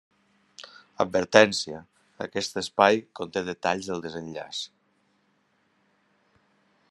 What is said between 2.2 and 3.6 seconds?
aquest espai conté